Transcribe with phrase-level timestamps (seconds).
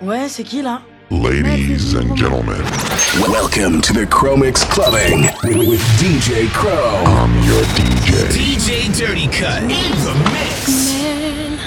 [0.00, 2.62] Ouais, c'est qui là Ladies and gentlemen,
[3.28, 7.02] Welcome to the Chromix Clubbing with, with DJ Crow.
[7.04, 8.28] I'm your DJ.
[8.30, 9.68] DJ Dirty Cut in
[10.04, 10.92] the mix.
[10.92, 11.58] Mel,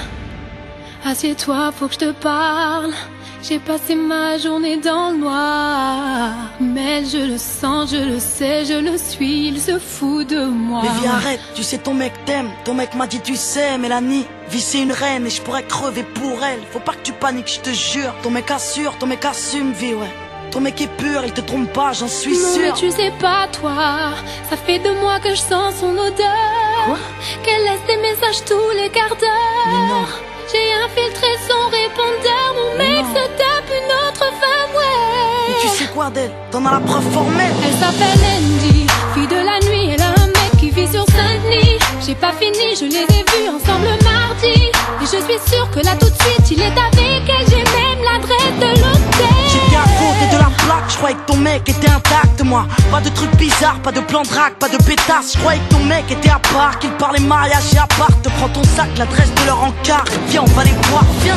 [1.04, 2.94] assieds-toi, faut que je te parle.
[3.42, 6.30] J'ai passé ma journée dans le noir.
[6.60, 10.82] Mais je le sens, je le sais, je le suis, il se fout de moi.
[10.84, 14.26] Mais viens arrête, tu sais ton mec t'aime, ton mec m'a dit tu sais Mélanie,
[14.48, 16.60] vie c'est une reine et je pourrais crever pour elle.
[16.70, 18.14] Faut pas que tu paniques, je te jure.
[18.22, 20.12] Ton mec assure, ton mec assume, vie ouais.
[20.52, 22.74] Ton mec est pur, il te trompe pas, j'en suis Non, mais sûr.
[22.76, 24.12] tu sais pas, toi.
[24.50, 26.84] Ça fait deux mois que je sens son odeur.
[26.86, 26.98] Quoi?
[27.42, 30.06] Qu'elle laisse des messages tous les quarts Mais non.
[30.50, 32.46] J'ai infiltré son répondeur.
[32.56, 33.14] Mon mec non.
[33.14, 35.48] se tape une autre femme, ouais.
[35.48, 37.52] Mais tu sais quoi d'elle T'en as la preuve formelle.
[37.64, 41.78] Elle s'appelle Andy, fille de la nuit, elle a un mec qui vit sur Saint-Denis.
[42.04, 44.70] J'ai pas fini, je les ai vus ensemble mardi.
[45.00, 47.46] Et je suis sûre que là tout de suite, il est avec elle.
[47.48, 49.91] J'ai même l'adresse de l'hôtel.
[50.32, 53.80] De la plaque, je croyais que ton mec était intact moi Pas de trucs bizarres,
[53.82, 56.78] pas de plan de pas de pétasse Je croyais que ton mec était à part,
[56.78, 60.30] qu'il parlait mariage et à part Te prends ton sac, l'adresse de leur encart et
[60.30, 61.36] viens on va les voir, viens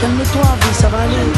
[0.00, 1.32] Calme-toi vie, ça va aller.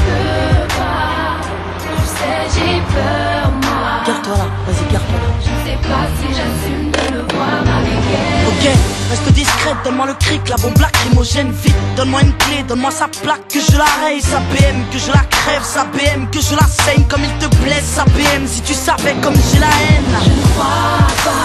[1.78, 4.05] Tu sais, j'ai peur, moi.
[4.06, 8.39] Garde-toi là, vas-y garde-toi là Je sais pas si j'assume de le voir avec elle.
[8.61, 8.69] Ok,
[9.08, 11.75] reste discrète, donne-moi le cric, la bombe lacrymogène vite.
[11.97, 15.20] Donne-moi une clé, donne-moi sa plaque, que je la raye Sa BM, que je la
[15.30, 18.75] crève, sa BM, que je la saigne Comme il te blesse, sa BM, si tu
[18.75, 20.14] savais comme j'ai la haine.
[20.25, 21.41] Je ne crois pas.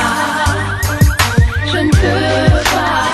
[1.71, 3.05] Je ne peux pas.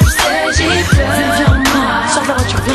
[0.00, 2.02] Tu sais, j'ai peur, Viens, moi.
[2.12, 2.74] sors de la voiture, viens.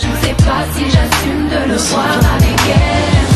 [0.00, 3.26] Je ne sais pas si j'assume de le voir avec elle.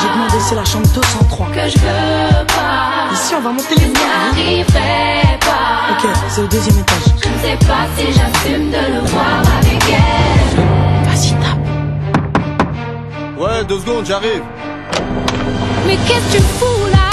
[0.00, 2.27] J'ai demandé, c'est la chambre 203 que je veux
[3.36, 4.32] on va monter les Je voies hein.
[4.32, 5.92] n'arriverai pas.
[5.92, 9.82] Ok, c'est au deuxième étage Je ne sais pas si j'assume de le voir avec
[9.88, 10.64] elle.
[11.04, 11.68] Vas-y, tape
[13.38, 14.42] Ouais, deux secondes, j'arrive.
[15.86, 17.10] Mais qu'est-ce que tu fous là?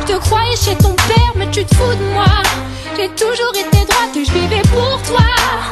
[0.00, 2.24] Je te croyais chez ton père, mais tu te fous de moi.
[2.96, 5.24] J'ai toujours été droite et je vivais pour toi.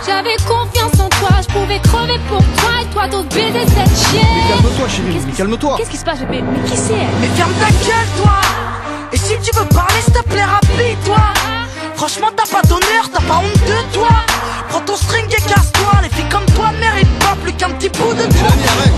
[0.07, 4.23] J'avais confiance en toi, je pouvais crever pour toi et toi d'autres baiser cette chienne.
[4.49, 5.75] Calme-toi, chérie, mais calme-toi.
[5.79, 6.21] Qu'est-ce qui se passe?
[6.31, 7.07] Mais, mais qui c'est elle?
[7.21, 8.33] Mais ferme ta gueule, toi
[9.13, 11.17] Et si tu veux parler, s'il te plaît, rapide-toi
[11.97, 14.09] Franchement, t'as pas d'honneur, t'as pas honte de toi.
[14.69, 15.93] Prends ton string et casse-toi.
[16.03, 18.49] Les filles comme toi ne méritent pas plus qu'un petit bout de toi.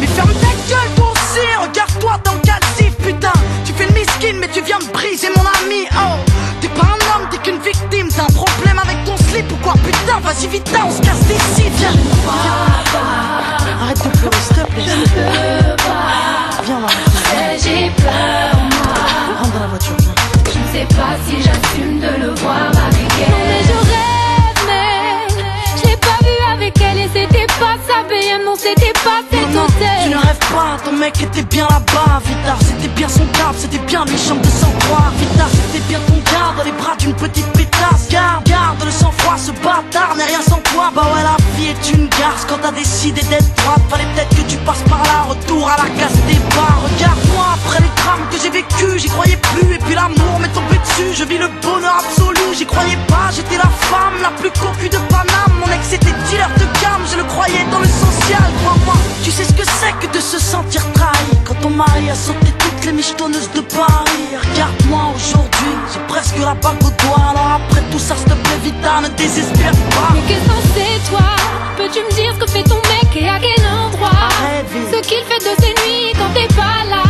[0.00, 1.46] Mais ferme ta gueule, toi aussi.
[1.60, 3.32] Regarde-toi dans le calcif, putain.
[3.64, 5.86] Tu fais le miskin, mais tu viens de briser mon ami.
[5.92, 6.16] Oh.
[6.60, 8.08] T'es pas un homme, t'es qu'une victime.
[8.14, 11.68] T'as un problème avec ton slip ou quoi Putain, vas-y vite, on se casse d'ici,
[11.76, 11.92] viens.
[13.82, 14.82] Arrête de pleurer, s'il te plaît.
[16.64, 16.80] Viens,
[17.32, 18.57] Eh, J'ai peur,
[20.78, 23.30] sais pas si j'assume de le voir avec elle.
[23.30, 25.28] Non, mais je rêve, mais
[25.76, 26.98] je l'ai pas vu avec elle.
[26.98, 29.66] Et c'était pas sa BM, non, c'était pas cet Non, non,
[30.04, 33.78] tu ne rêves pas, ton mec était bien là-bas Vita, c'était bien son cap, c'était
[33.78, 36.17] bien chambre de sang-froid Vita, c'était bien ton
[36.56, 38.08] dans les bras d'une petite pétasse.
[38.10, 40.90] Garde, garde le sang-froid, ce bâtard n'est rien sans toi.
[40.94, 42.44] Bah ouais, la vie est une garce.
[42.48, 45.88] Quand t'as décidé d'être droite Fallait peut-être que tu passes par là, retour à la
[45.98, 46.80] casse des bars.
[46.84, 50.78] Regarde-moi après les drames que j'ai vécu, j'y croyais plus Et puis l'amour m'est tombé
[50.78, 52.54] dessus, je vis le bonheur absolu.
[52.56, 55.54] J'y croyais pas, j'étais la femme la plus cocu de Paname.
[55.60, 59.44] Mon ex était dealer de gamme, je le croyais dans le social Crois-moi, tu sais
[59.44, 61.28] ce que c'est que de se sentir trahi.
[61.44, 62.52] Quand ton mari a sauté
[62.84, 67.98] les michetonneuses de Paris Regarde-moi aujourd'hui, j'ai presque la bague au doigt Alors après tout
[67.98, 70.08] ça, s'il te plaît, Vita, ne désespère pas.
[70.14, 71.26] Mais qu'est-ce que c'est toi?
[71.76, 74.10] Peux-tu me dire ce que fait ton mec et à quel endroit?
[74.10, 74.66] Arrête.
[74.92, 77.02] Ce qu'il fait de ses nuits quand t'es pas là.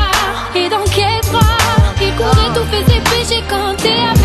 [0.55, 1.57] Et dans quel bras?
[2.01, 4.18] Il courait tous ses péchés quand t'es avec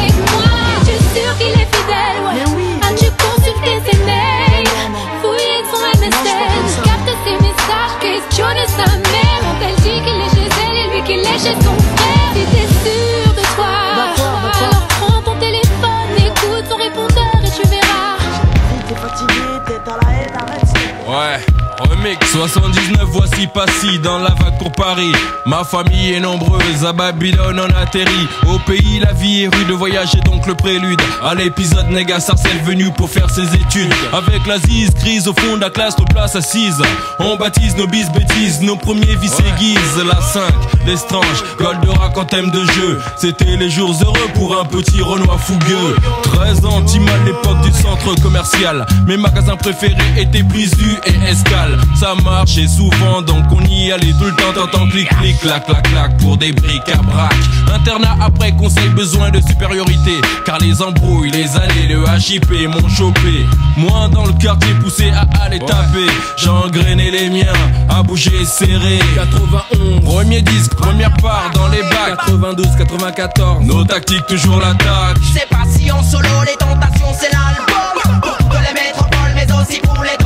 [22.33, 25.11] 79, voici Passy dans la vague pour Paris.
[25.45, 28.27] Ma famille est nombreuse, à Babylone on atterrit.
[28.47, 30.99] Au pays, la vie est rude, voyage est donc le prélude.
[31.23, 33.93] À l'épisode, Néga Sarcelle venu pour faire ses études.
[34.11, 36.81] Avec la zise, crise au fond de la classe, nos places assises.
[37.19, 40.03] On baptise nos bis bêtises, nos premiers vices aiguisent.
[40.05, 40.41] La 5,
[40.85, 42.99] l'estrange, Goldorak en thème de jeu.
[43.15, 45.95] C'était les jours heureux pour un petit Renoir fougueux.
[46.23, 48.85] 13 ans, à l'époque du centre commercial.
[49.05, 51.53] Mes magasins préférés étaient Blizu et Escal.
[51.53, 51.79] local.
[51.95, 54.53] Ça marchait souvent, donc on y allait tout le temps.
[54.53, 57.33] T'entends clic, clic, clac, clac, clac pour des briques à brac.
[57.73, 60.21] Internat après conseil, besoin de supériorité.
[60.45, 63.45] Car les embrouilles, les années, le HIP m'ont chopé.
[63.77, 66.07] Moi dans le quartier poussé à aller taper.
[66.37, 67.53] J'ai engrainé les miens,
[67.89, 68.99] à bouger serré.
[69.15, 72.17] 91, premier disque, première part dans les bacs.
[72.27, 75.17] 92, 94, nos tactiques toujours l'attaque.
[75.33, 78.21] C'est pas si en solo, les tentations c'est l'album.
[78.21, 80.17] Pour toutes les métropoles, mais aussi pour les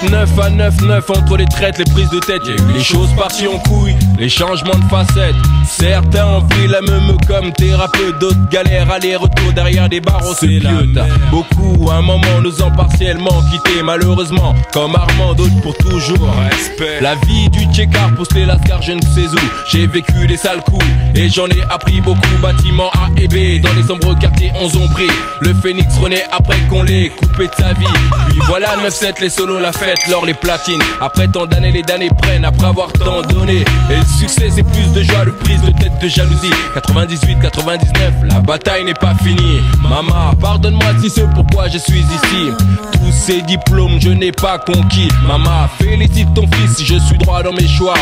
[0.00, 3.08] 7 9 à 9 9 entre les traites, les prises de tête, eu les choses
[3.16, 5.34] parties en couilles, les changements de facettes.
[5.66, 11.06] Certains pris la même comme thérapeute, d'autres galèrent aller-retour derrière des barres, on se piote.
[11.30, 16.30] Beaucoup à un moment nous ont partiellement quittés, malheureusement, comme Armand, d'autres pour toujours.
[16.50, 17.00] Respect.
[17.00, 19.40] La vie du tchécard pousse les lascars, je ne sais où.
[19.70, 20.84] J'ai vécu des sales coups
[21.14, 22.20] et j'en ai appris beaucoup.
[22.42, 25.10] Bâtiments A et B, dans les sombres quartiers on zombris.
[25.40, 27.86] Le phénix renaît après qu'on l'ait coupé de sa vie.
[28.28, 30.80] Puis voilà 9-7, les solos, la fête, l'or, les platines.
[31.00, 33.64] Après tant d'années, les damnés prennent après avoir tant donné.
[33.90, 36.50] Et le succès, c'est plus de joie, le prise de tête de jalousie.
[36.74, 39.60] 98, 99, la bataille n'est pas finie.
[39.82, 42.50] Maman, pardonne-moi si c'est pourquoi je suis ici.
[42.92, 45.08] Tous ces diplômes, je n'ai pas conquis.
[45.26, 47.94] Maman, félicite ton fils, je suis droit dans mes choix.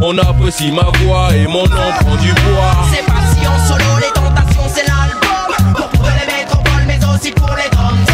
[0.00, 2.76] On apprécie ma voix et mon nom prend du bois.
[2.92, 5.88] C'est pas si en solo, les tentations c'est l'album.
[5.92, 8.11] Pour les métropoles, mais aussi pour les dom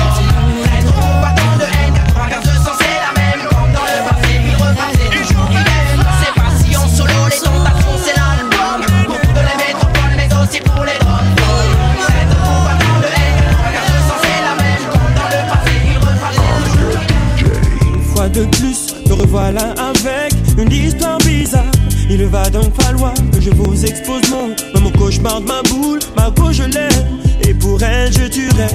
[18.38, 21.73] de plus, me revoilà avec une histoire bizarre.
[22.08, 26.31] Il va donc falloir que je vous expose mon, mon cauchemar de ma boule, ma
[26.31, 28.75] go je l'aime, et pour elle je tuerais.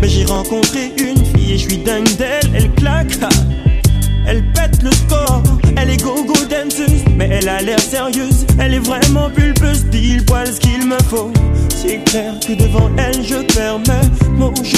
[0.00, 3.18] Mais j'ai rencontré une fille et je suis dingue d'elle, elle claque.
[4.26, 5.42] Elle pète le score,
[5.76, 10.46] elle est go-go danseuse, mais elle a l'air sérieuse, elle est vraiment pulpeuse, pile poil
[10.52, 11.32] ce qu'il me faut.
[11.70, 14.76] C'est clair que devant elle je perds, mais mon je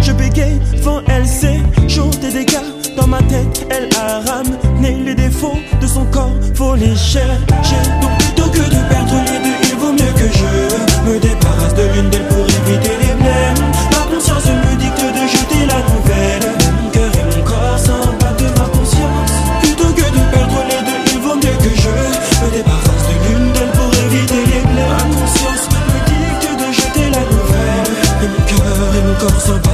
[0.00, 3.66] je bégaye devant elle, c'est chaud des dégâts dans ma tête.
[3.70, 7.82] Elle a ramené les défauts de son corps, faut les chercher.
[8.02, 11.84] Donc plutôt que de perdre les deux, il vaut mieux que je me débarrasse de
[11.94, 13.64] l'une d'elles pour éviter les blèmes.
[13.92, 16.46] Ma conscience me dicte de jeter la nouvelle.
[16.82, 19.32] Mon cœur et mon corps s'en battent de ma conscience.
[19.62, 21.94] Plutôt que de perdre les deux, il vaut mieux que je
[22.42, 24.90] me débarrasse de l'une d'elles pour éviter les blèmes.
[24.90, 27.92] Ma conscience me dicte de jeter la nouvelle.
[28.22, 29.67] Et mon cœur et mon corps s'en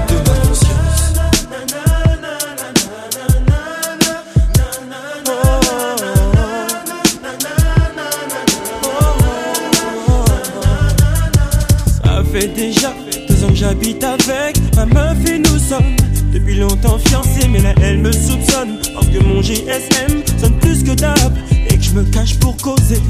[22.65, 23.03] causer.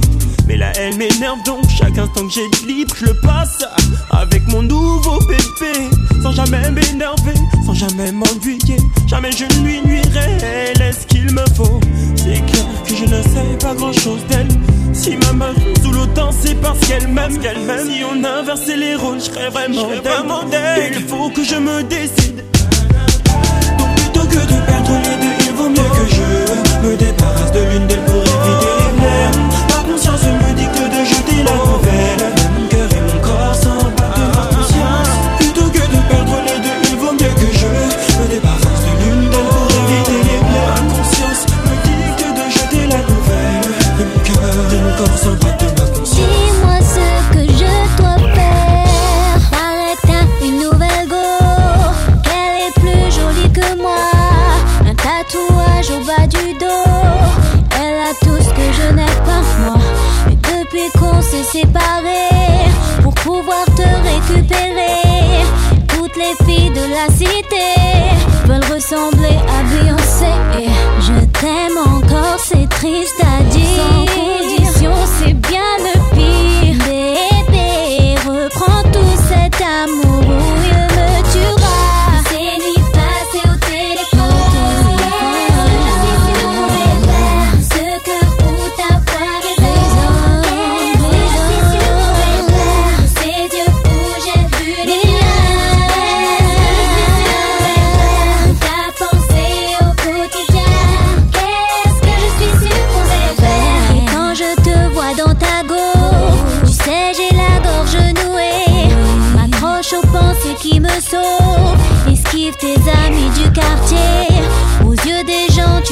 [0.49, 3.65] Mais là elle m'énerve donc chaque instant que j'ai de libre, je le passe
[4.11, 5.91] avec mon nouveau bébé
[6.23, 7.35] sans jamais m'énerver,
[7.65, 8.79] sans jamais m'ennuyer.
[9.07, 11.79] Jamais je ne lui nuirai, elle est ce qu'il me faut.
[12.17, 14.49] C'est clair que je ne sais pas grand chose d'elle.
[14.93, 17.87] Si ma meuf sous l'autant, c'est parce qu'elle m'aime, qu'elle m'aime.
[17.89, 20.95] Si on inversait les rôles, je serais vraiment, vraiment d'elle.
[20.97, 22.43] Il faut que je me décide.
[23.79, 27.61] Donc plutôt que de perdre les deux, il vaut mieux que je me débarrasse de
[27.71, 28.74] l'une d'elles pour éviter
[30.05, 30.44] conscience me
[66.95, 67.44] filles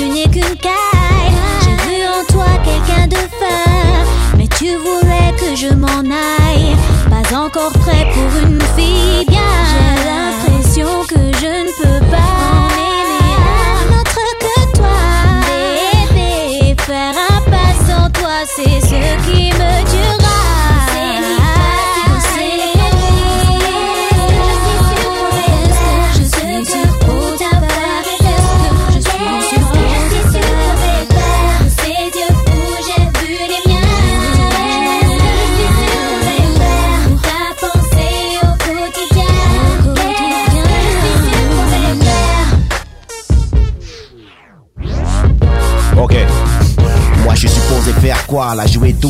[0.02, 1.32] tu n'es qu'une caille.
[1.62, 4.36] J'ai vu en toi quelqu'un de fin.
[4.36, 6.76] Mais tu voulais que je m'en aille.
[7.08, 9.71] Pas encore prêt pour une fille bien.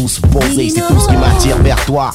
[0.08, 2.10] C'est tout ce qui m'attire vers toi.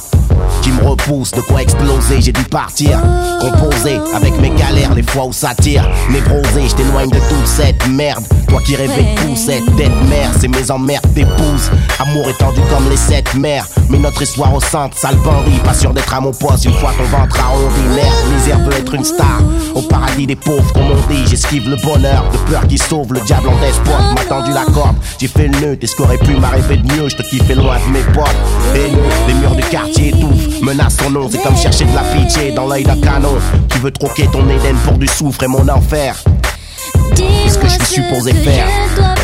[0.62, 3.00] Qui me repousse, de quoi exploser, j'ai dû partir.
[3.40, 5.90] Composer avec mes galères, les fois où ça tire.
[6.10, 8.26] Névrosé, je t'éloigne de toute cette merde.
[8.48, 11.72] Toi qui rêvais de pousser, d'être mère, c'est mes emmerdes d'épouse.
[12.00, 13.66] Amour étendu comme les sept mers.
[13.90, 15.18] Mais notre histoire au centre, sale.
[15.64, 17.82] Pas sûr d'être à mon poste une fois ton ventre arrondi.
[17.96, 19.42] Merde, misère peut être une star.
[19.76, 22.24] Au paradis des pauvres, comme on dit, j'esquive le bonheur.
[22.32, 24.14] De peur qui sauve le diable en espoir.
[24.14, 25.78] M'a tendu la corde, j'ai fait le nœud.
[25.78, 28.28] T'es ce qu'aurait pu m'arriver de mieux, je te kiffais loin de mes potes.
[28.76, 30.62] Et nous, les murs du quartier étouffent.
[30.62, 33.36] Menace ton nom, c'est comme chercher de la pitié dans l'œil d'un canon.
[33.70, 36.16] Tu veux troquer ton Éden pour du soufre et mon enfer.
[37.18, 39.17] Qu'est-ce que je suis supposé faire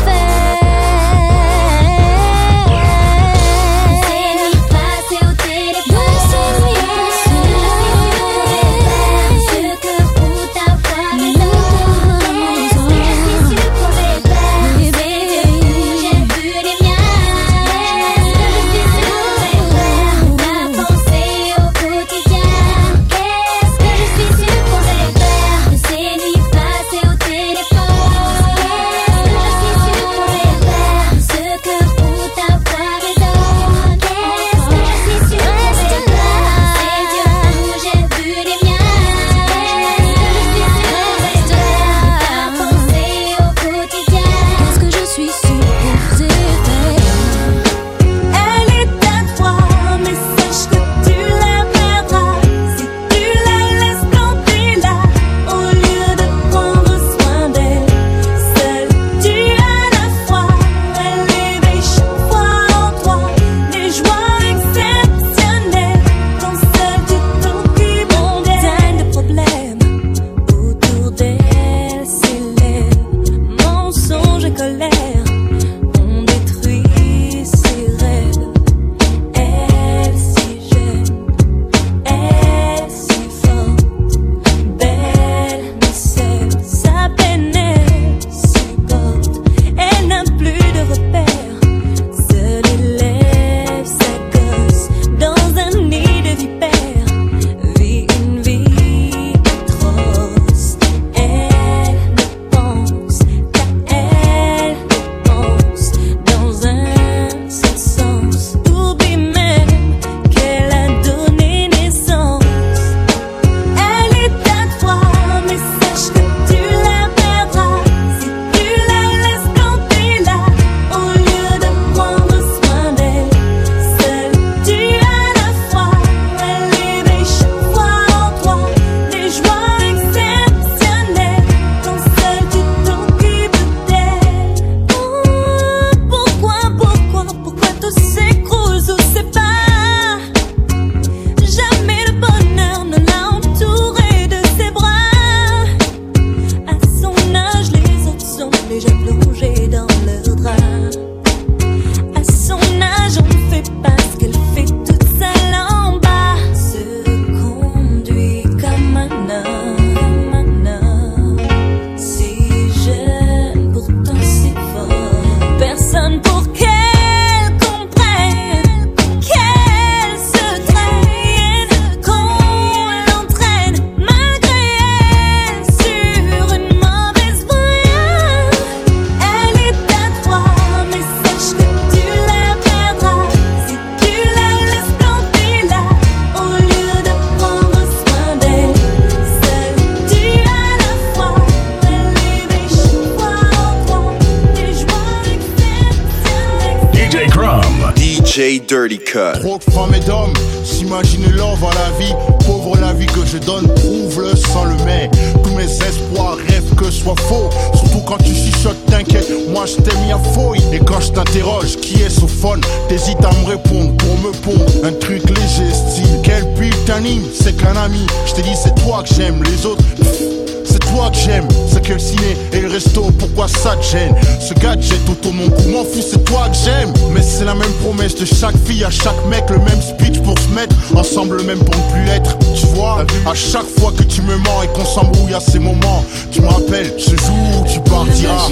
[228.18, 231.74] de chaque fille à chaque mec, le même speech pour se mettre ensemble, même pour
[231.74, 232.36] ne plus être.
[232.54, 236.04] Tu vois, à chaque fois que tu me mens et qu'on s'embrouille à ces moments,
[236.30, 238.48] tu me rappelles ce jour où tu partiras.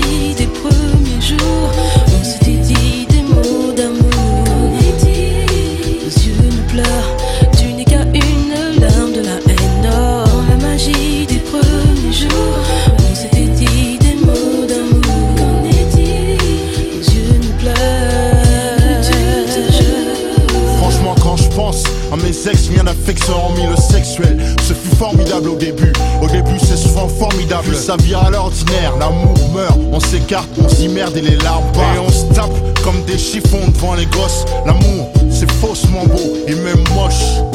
[1.96, 2.01] La
[25.02, 25.92] formidable au début,
[26.22, 27.66] au début c'est souvent formidable.
[27.66, 31.96] Puis ça vire à l'ordinaire, l'amour meurt, on s'écarte, on s'y-merde et les larmes partent.
[31.96, 32.52] Et on se tape
[32.84, 34.44] comme des chiffons devant les gosses.
[34.64, 37.51] L'amour, c'est faussement beau et même moche.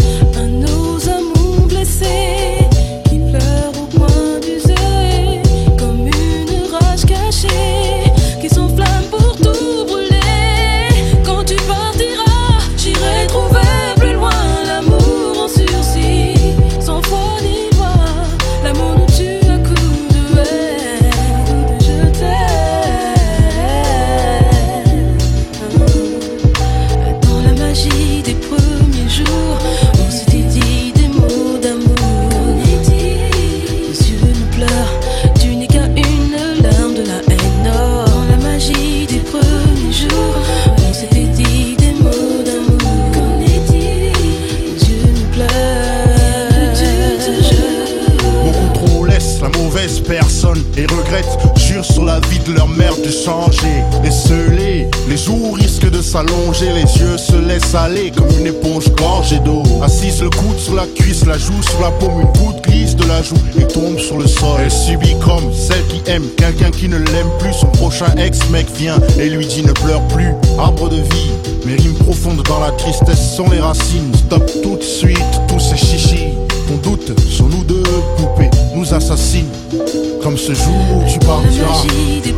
[67.97, 70.29] Prochain ex-mec vient et lui dit ne pleure plus.
[70.59, 71.31] Arbre de vie,
[71.65, 74.13] mes rimes profondes dans la tristesse sont les racines.
[74.13, 76.33] Stop tout de suite tous ces chichis.
[76.67, 77.83] Ton doute sur nous deux
[78.17, 79.47] poupées nous assassine
[80.21, 81.85] comme ce jour où tu partiras.
[81.85, 82.33] La des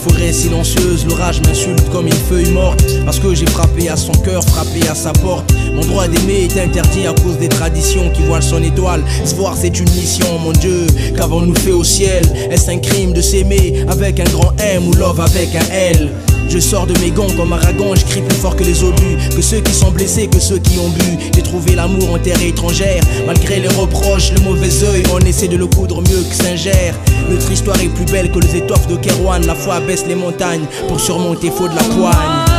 [0.00, 2.84] forêt silencieuse, l'orage m'insulte comme une feuille morte.
[3.04, 5.52] Parce que j'ai frappé à son cœur, frappé à sa porte.
[5.74, 9.02] Mon droit d'aimer est interdit à cause des traditions qui voilent son étoile.
[9.24, 10.86] Se voir, c'est une mission, mon Dieu.
[11.16, 12.24] Qu'avons-nous fait au ciel?
[12.50, 16.10] Est-ce un crime de s'aimer avec un grand M ou love avec un L?
[16.50, 19.40] Je sors de mes gonds comme Aragon, je crie plus fort que les obus, que
[19.40, 21.18] ceux qui sont blessés, que ceux qui ont bu.
[21.34, 25.56] J'ai trouvé l'amour en terre étrangère, malgré les reproches, le mauvais œil, on essaie de
[25.56, 26.92] le coudre mieux que Saint-Ger.
[27.30, 30.66] Notre histoire est plus belle que les étoffes de Kerouan, la foi baisse les montagnes
[30.88, 32.49] pour surmonter faux de la poigne.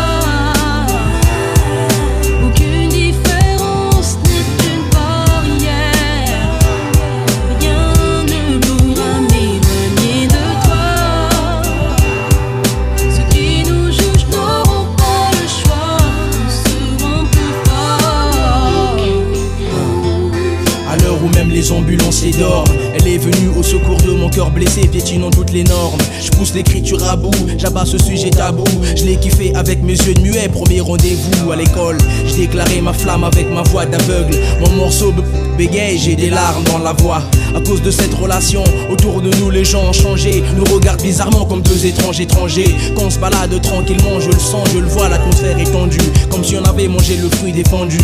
[22.94, 26.00] Elle est venue au secours de mon cœur blessé, piétinant toutes les normes.
[26.22, 28.64] Je pousse l'écriture à bout, j'abats ce sujet tabou.
[28.96, 31.98] Je l'ai kiffé avec mes yeux de muet, premier rendez-vous à l'école.
[32.26, 34.36] J'ai déclaré ma flamme avec ma voix d'aveugle.
[34.60, 35.14] Mon morceau
[35.58, 37.22] bégaye, j'ai des larmes dans la voix.
[37.56, 40.44] À cause de cette relation, autour de nous les gens ont changé.
[40.58, 42.76] Nous regardent bizarrement comme deux étranges étrangers.
[42.96, 45.98] Quand on se balade tranquillement, je le sens, je le vois, l'atmosphère est tendue.
[46.30, 48.00] Comme si on avait mangé le fruit défendu.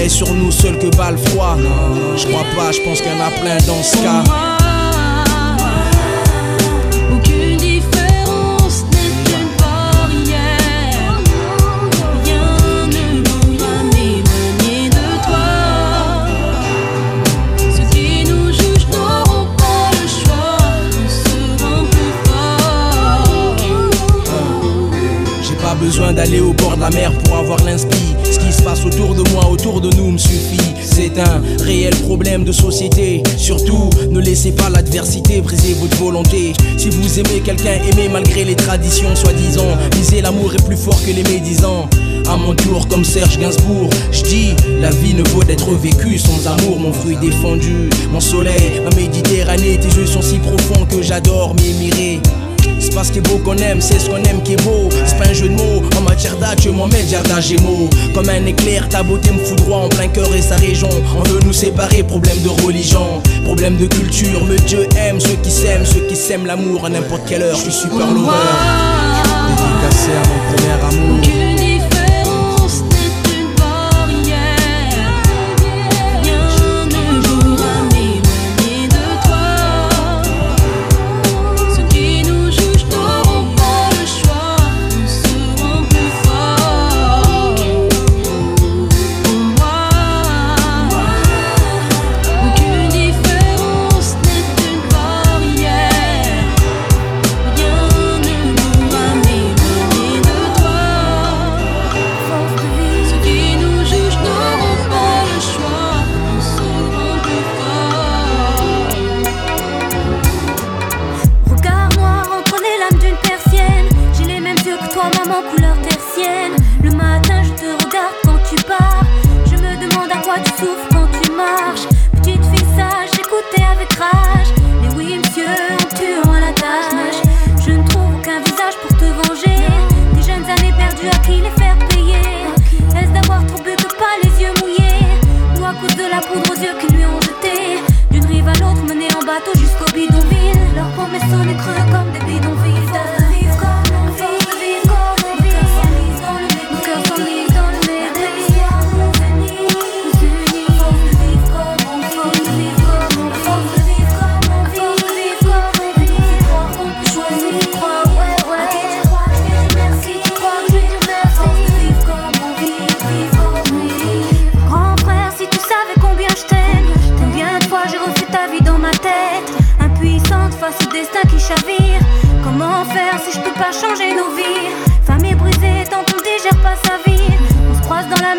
[0.00, 1.16] Et sur nous seuls que va le
[2.16, 4.22] je crois pas, je pense qu'il y en a plein dans ce cas.
[7.12, 11.18] Aucune différence n'est une barrière.
[12.24, 13.76] Rien ne nous va
[14.88, 15.50] de toi.
[17.58, 20.60] Ceux qui nous jugent n'auront pas le choix,
[20.92, 23.56] nous serons plus forts.
[25.42, 28.07] J'ai pas besoin d'aller au bord de la mer pour avoir l'inspiration
[28.88, 30.74] autour de moi, autour de nous me suffit.
[30.80, 33.22] C'est un réel problème de société.
[33.36, 36.52] Surtout, ne laissez pas l'adversité briser votre volonté.
[36.76, 39.76] Si vous aimez quelqu'un, aimez malgré les traditions soi-disant.
[39.94, 41.88] Visez l'amour est plus fort que les médisants.
[42.28, 46.46] À mon tour, comme Serge Gainsbourg, je dis la vie ne vaut d'être vécue sans
[46.46, 46.80] amour.
[46.80, 49.78] Mon fruit défendu, mon soleil, ma Méditerranée.
[49.78, 52.20] Tes yeux sont si profonds que j'adore m'émirer.
[52.88, 54.88] C'est pas ce qui est beau qu'on aime, c'est ce qu'on aime qui est beau.
[55.04, 57.90] C'est pas un jeu de mots, en matière d'âge, je m'en mets le jardin gémeaux.
[58.14, 60.88] Comme un éclair, ta beauté me foudroie en plein cœur et sa région.
[61.14, 64.42] On veut nous séparer, problème de religion, problème de culture.
[64.48, 67.56] Mais Dieu aime ceux qui s'aiment, ceux qui s'aiment l'amour à n'importe quelle heure.
[67.56, 68.30] Je suis super lover.
[69.48, 71.37] Dédicacé à mon premier amour.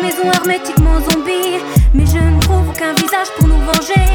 [0.02, 1.58] Maison hermétiquement zombie,
[1.94, 4.06] mais je ne trouve aucun visage pour nous venger.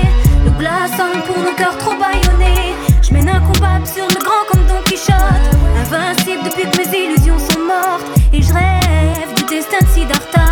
[0.44, 2.74] Le glaçant pour nos cœurs trop bâillonnés.
[3.02, 5.46] Je mène un combat absurde, grand comme Don Quichotte.
[5.82, 8.06] Invincible depuis que mes illusions sont mortes.
[8.34, 10.46] Et je rêve du destin de Siddhartha.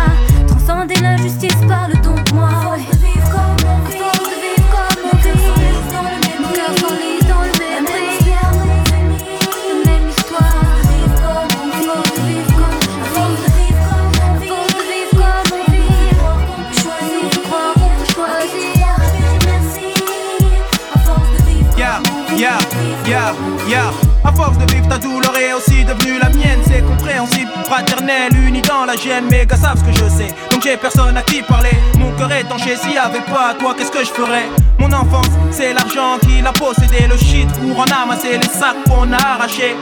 [0.46, 1.60] Transcender l'injustice
[23.74, 23.90] yeah.
[24.24, 26.60] À force de vivre ta douleur est aussi devenue la mienne.
[26.66, 29.26] C'est compréhensible, fraternel, uni dans la gêne.
[29.30, 31.76] Mais gars savent ce que je sais, donc j'ai personne à qui parler.
[31.98, 34.48] Mon cœur est tanché, s'il y avait pas toi, qu'est-ce que je ferais?
[34.78, 37.06] Mon enfance, c'est l'argent qui l'a possédé.
[37.08, 39.76] Le shit pour en amasser les sacs qu'on a arrachés.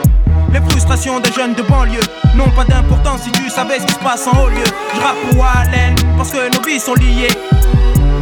[0.51, 3.99] Les frustrations des jeunes de banlieue n'ont pas d'importance si tu savais ce qui se
[3.99, 4.69] passe en haut lieu.
[4.93, 7.35] Je rappe pour Allen parce que nos vies sont liées.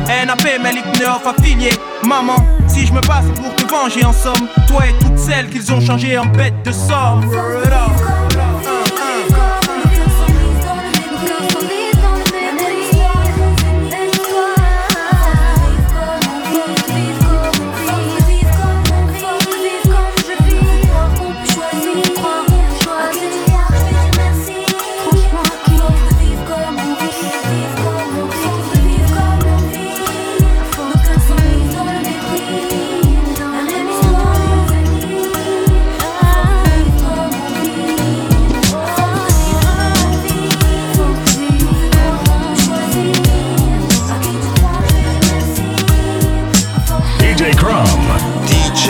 [0.07, 1.71] NAP, Melik Neuf affilié.
[2.03, 5.79] Maman, si je me passe pour venger en somme, toi et toutes celles qu'ils ont
[5.79, 7.21] changées en bêtes de somme.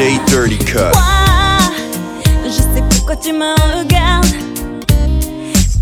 [0.01, 0.57] Dirty.
[2.43, 4.25] Je sais pourquoi tu me regardes.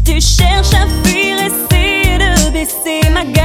[0.04, 3.39] Tu cherches à fuir, essayer de baisser ma garde.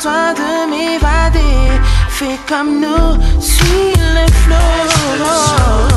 [0.00, 1.80] besoin de m'évader.
[2.08, 5.89] Fais comme nous, suis le flot.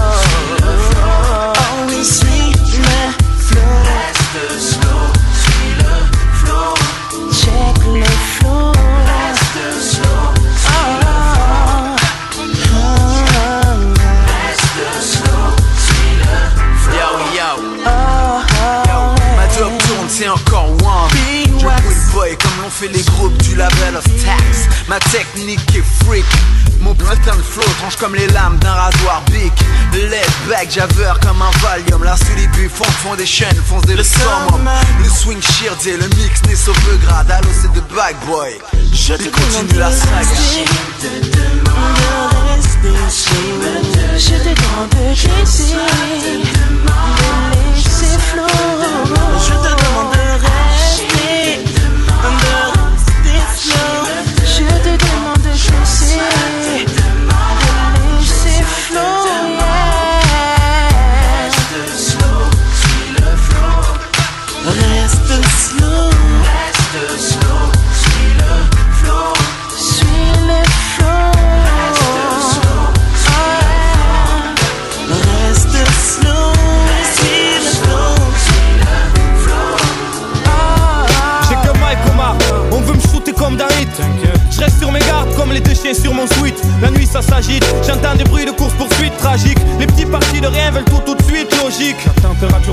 [24.94, 26.24] Ma technique est freak.
[26.80, 29.52] Mon putain de flow tranche comme les lames d'un rasoir big.
[29.92, 32.04] Let back, javeur comme un Valium.
[32.04, 34.70] La les fond foundation, fonce des le summum.
[35.02, 37.32] Le swing sheer, et le mix n'est sauve grade.
[37.32, 38.60] Allo, c'est de bag boy.
[38.94, 40.22] Je te continue la saga.
[40.22, 41.98] Je te demande
[42.84, 43.34] de rester
[44.16, 45.74] Je te demande de laisser
[46.84, 46.94] De
[47.74, 48.46] laisser flow
[49.40, 50.23] Je te demande
[87.34, 89.58] s'agite, j'entends des bruits de course poursuite tragique.
[89.80, 91.98] Les petits partis de rien veulent tout tout de suite logique.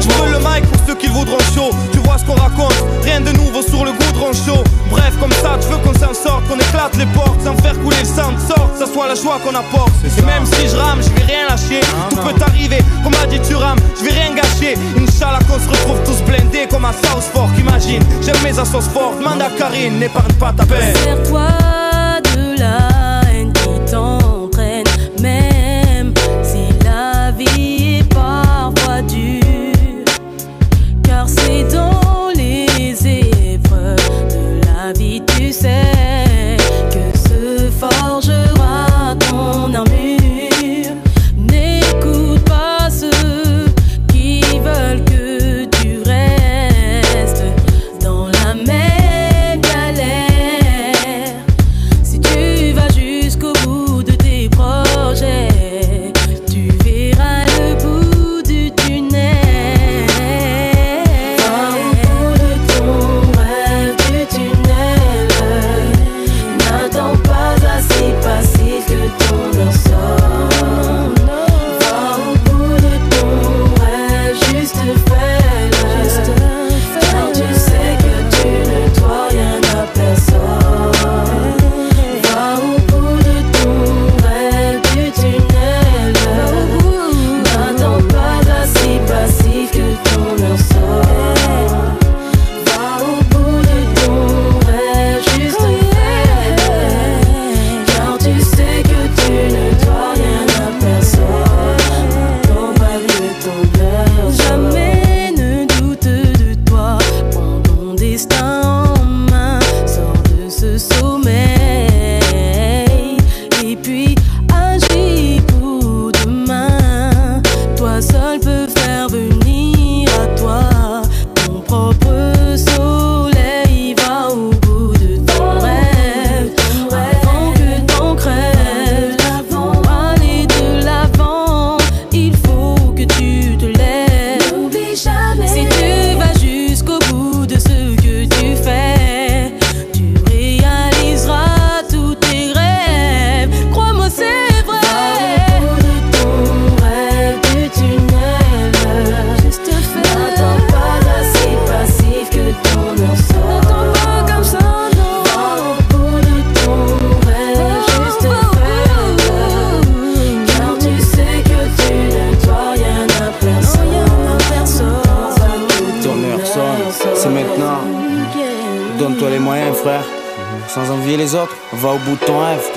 [0.00, 1.70] Je brûle le mic pour ceux qui le voudront chaud.
[1.92, 4.62] Tu vois ce qu'on raconte, rien de nouveau sur le goudron chaud.
[4.90, 8.00] Bref comme ça tu veux qu'on s'en sorte, qu'on éclate les portes Sans faire couler
[8.00, 9.92] le sang de sorte, ça soit la joie qu'on apporte.
[10.04, 11.80] Et même si je rame, je vais rien lâcher.
[12.10, 14.76] Tout peut arriver, comme a dit tu rames, je vais rien gâcher.
[14.98, 17.50] Inch'Allah qu'on se retrouve tous blindés comme à South Fork.
[17.58, 20.94] Imagine, j'aime mes assos fortes, demande à Karine, n'épargne pas ta peine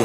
[0.00, 0.04] de?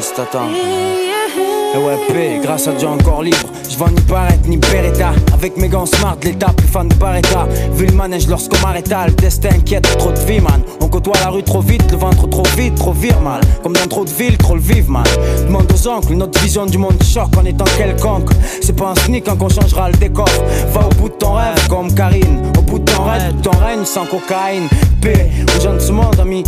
[1.72, 3.48] Eh ouais, paix, grâce à Dieu encore libre.
[3.68, 5.12] Je vends ni paraître ni Beretta.
[5.32, 7.46] Avec mes gants smart, l'état plus fan de Barretta.
[7.72, 10.62] Vu le manège lorsqu'on m'arrêta, le destin inquiète, trop de vie, man.
[10.80, 13.40] On côtoie la rue trop vite, le ventre trop vite, trop vire mal.
[13.62, 15.04] Comme dans trop de villes, trop le vive, man.
[15.46, 16.14] Demande aux oncles.
[16.14, 18.30] Notre vision du monde choque en étant quelconque.
[18.60, 20.28] C'est pas un sneak hein, qu'on changera le décor.
[20.72, 22.42] Va au bout de ton rêve comme Karine.
[22.58, 24.68] Au bout de ton rêve, ton règne sans cocaïne.
[25.00, 26.42] Paix aux gens de ce monde, ami?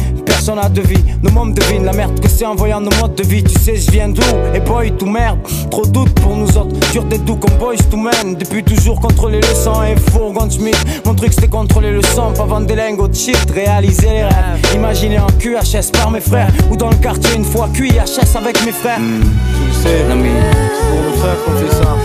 [0.44, 1.04] Personne n'a de vie.
[1.22, 3.44] Nos membres devinent la merde que c'est en voyant nos modes de vie.
[3.44, 4.22] Tu sais, je viens d'où
[4.52, 5.38] Et boy, tout merde.
[5.70, 6.74] Trop doute pour nous autres.
[6.90, 8.34] Dur d'être doux comme boys to men.
[8.36, 10.76] Depuis toujours contrôler le sang et fourgon de Schmidt.
[11.04, 13.38] Mon truc c'était contrôler le sang, pas vendre des lingots de shit.
[13.54, 14.74] Réaliser les rêves.
[14.74, 16.50] Imaginer en QHS par mes frères.
[16.72, 18.98] Ou dans le quartier une fois QIHS avec mes frères.
[18.98, 19.20] Hmm.
[19.20, 20.28] Tu le sais, l'ami.
[20.74, 21.96] C'est pour nos frères qu'on fait ça.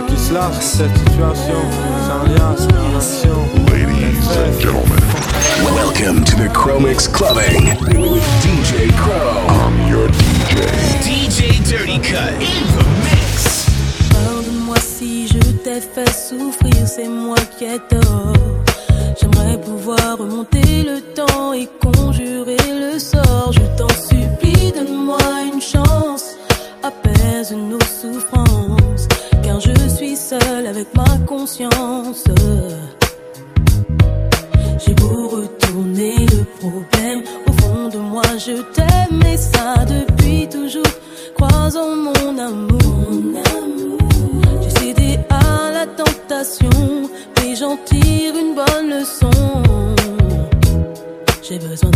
[0.00, 1.60] Et qui se lâchent cette situation.
[2.06, 3.54] Sans lien, sans action.
[3.54, 3.63] Ladies
[4.36, 4.98] and gentlemen,
[5.62, 7.68] Welcome to the Chromix Clubbing
[8.00, 9.46] with DJ Crow.
[9.48, 10.60] I'm your DJ.
[11.02, 13.66] DJ Dirty Cut in the mix.
[14.10, 18.34] Pardonne-moi si je t'ai fait souffrir, c'est moi qui ai tort.
[19.20, 23.52] J'aimerais pouvoir remonter le temps et conjurer le sort.
[23.52, 25.18] Je t'en supplie, donne-moi
[25.52, 26.34] une chance,
[26.82, 29.06] apaise nos souffrances.
[29.44, 32.24] Car je suis seule avec ma conscience.
[34.86, 40.82] J'ai beau retourner le problème, au fond de moi je t'aime et ça depuis toujours.
[41.34, 43.40] Croisons mon amour,
[44.62, 49.30] j'ai cédé à la tentation, mais j'en tire une bonne leçon.
[51.42, 51.90] J'ai besoin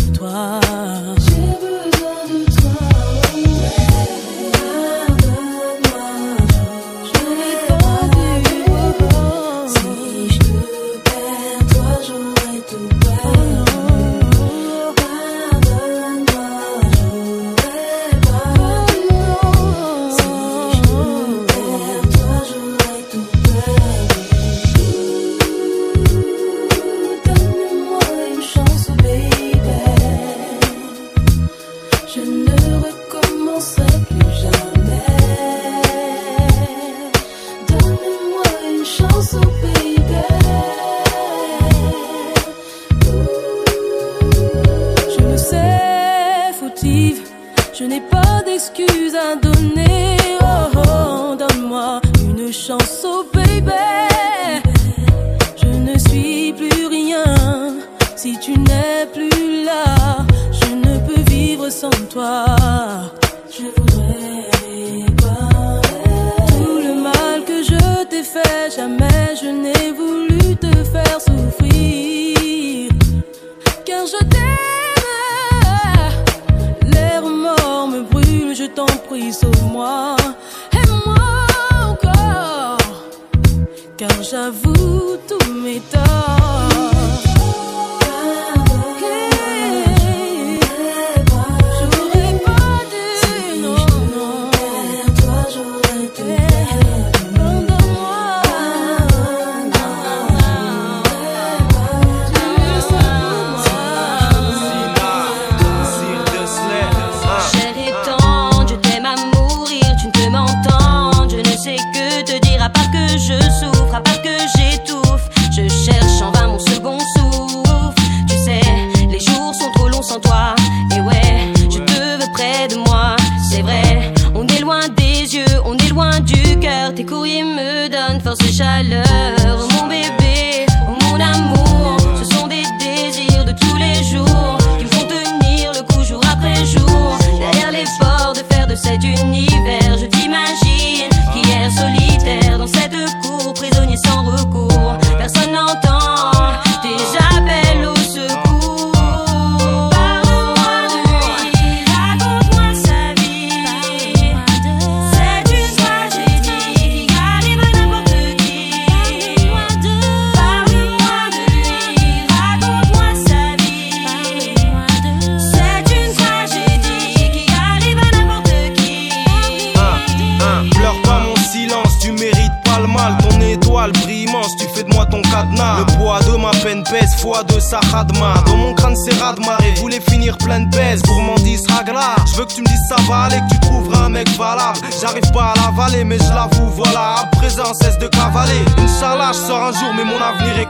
[189.39, 190.68] je sors un jour, mais mon avenir est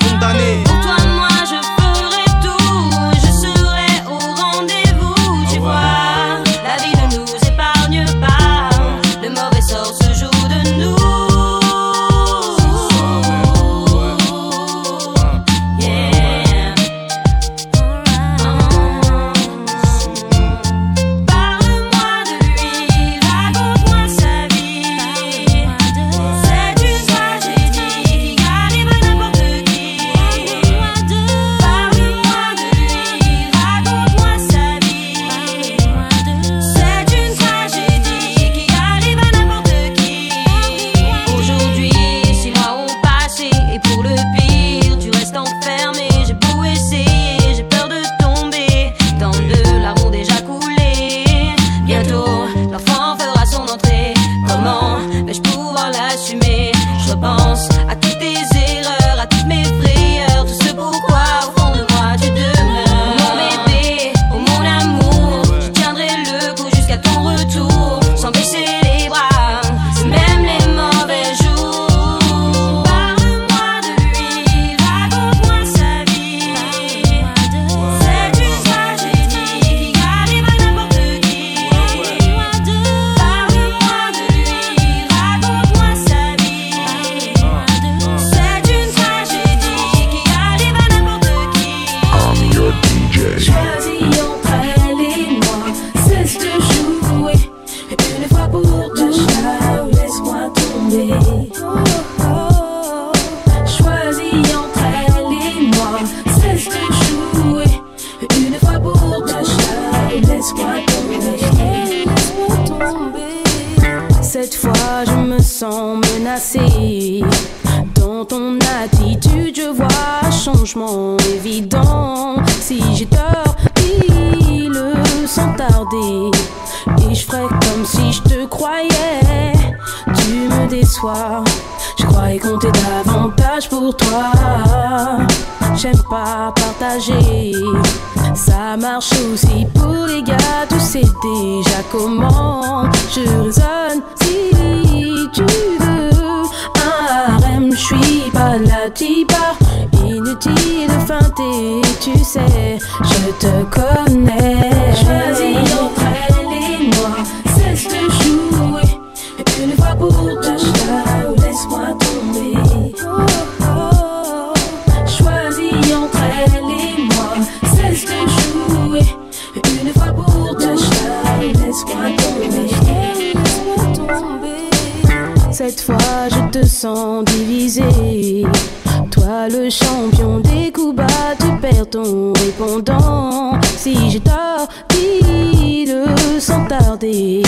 [179.11, 183.61] Toi, le champion des coups bas, tu perds ton répondant.
[183.77, 187.43] Si j'ai tort, dis-le sans tarder.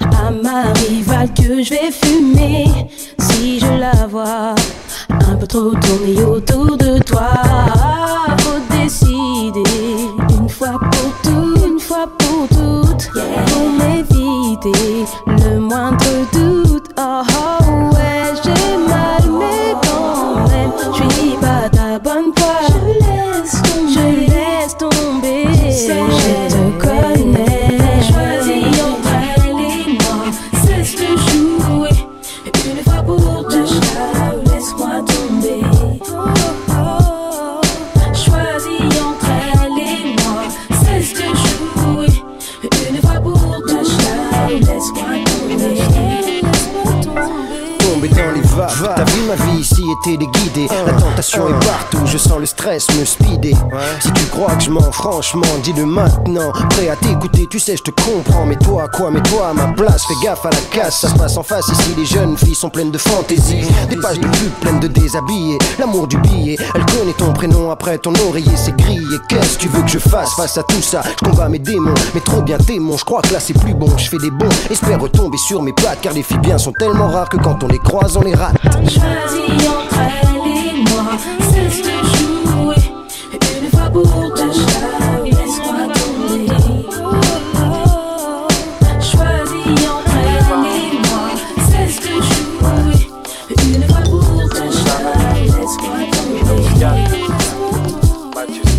[0.00, 2.66] À ma rivale que je vais fumer.
[3.20, 4.56] Si je la vois
[5.10, 6.21] un peu trop tourner
[57.52, 60.46] tu sais je te comprends Mais toi quoi, mais toi à ma place Fais gaffe
[60.46, 62.96] à la casse, ça se passe en face ici Les jeunes filles sont pleines de
[62.96, 67.70] fantaisie Des pages de pub pleines de déshabillés L'amour du billet, elle connaît ton prénom
[67.70, 70.80] Après ton oreiller c'est grillé Qu'est-ce que tu veux que je fasse face à tout
[70.80, 73.74] ça Je combats mes démons, mais trop bien témoin Je crois que là c'est plus
[73.74, 76.72] bon, je fais des bons Espère retomber sur mes pattes Car les filles bien sont
[76.72, 78.56] tellement rares que quand on les croise on les rate.
[78.62, 81.02] Choisis entre elle et moi,
[81.52, 82.31] de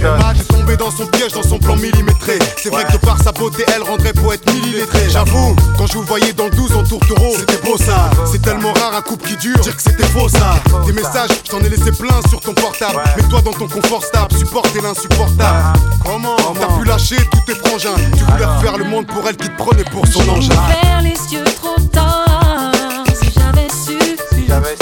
[0.04, 2.38] Emma est tombée dans son piège, dans son plan millimétré.
[2.62, 5.10] C'est vrai que de par sa beauté, elle rendrait poète millimétré.
[5.10, 8.12] J'avoue, quand je vous voyais dans le 12 en tourtereau, c'était beau ça.
[8.30, 10.56] C'est tellement rare un couple qui dure, dire que c'était faux ça.
[10.86, 13.02] Tes messages, je t'en ai laissé plein sur ton portable.
[13.16, 15.80] Mais toi dans ton confort stable, supporter l'insupportable.
[16.04, 17.96] Comment T'as pu lâcher tous tes frangins?
[18.18, 20.52] Tu voulais refaire le monde pour elle qui te prenait pour son engin.
[20.52, 22.74] Ouvert les yeux trop tard.
[23.16, 23.98] Si j'avais su,
[24.32, 24.76] je n'aurais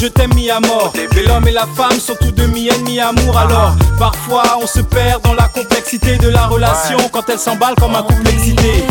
[0.00, 0.92] je t'aime mis à mort.
[1.14, 3.74] Mais l'homme et la femme sont tous deux mi-ennemis amour alors.
[3.98, 8.02] Parfois on se perd dans la complexité de la relation quand elle s'emballe comme un
[8.02, 8.84] complexité.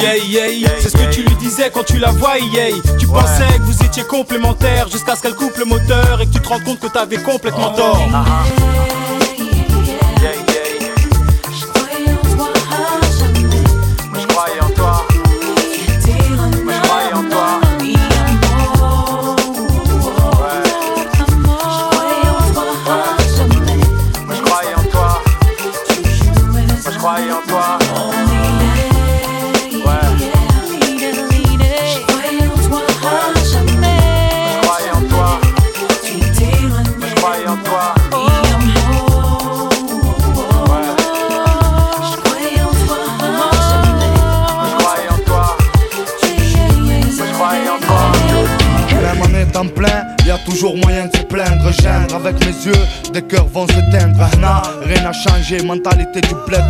[0.00, 2.72] Yeah, yeah, c'est ce que tu lui disais quand tu la voyais.
[2.98, 6.40] Tu pensais que vous étiez complémentaires jusqu'à ce qu'elle coupe le moteur et que tu
[6.40, 8.02] te rendes compte que t'avais complètement tort.
[9.10, 9.11] Je
[53.12, 53.46] des cœurs.
[53.54, 53.71] Nah,
[55.12, 56.62] changé, mentalité du bled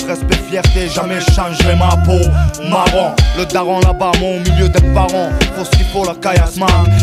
[0.00, 0.88] fraise et fierté.
[0.88, 2.20] Jamais changerai ma peau.
[2.68, 5.30] Marron, le daron là-bas, mon milieu des parents.
[5.56, 6.58] Faut ce qu'il faut, la caillasse.